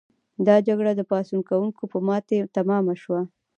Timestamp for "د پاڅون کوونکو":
0.95-1.83